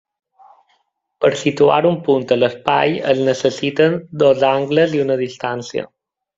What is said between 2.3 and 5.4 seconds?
a l'espai es necessita dos angles i una